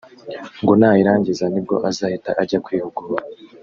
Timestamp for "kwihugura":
2.65-3.23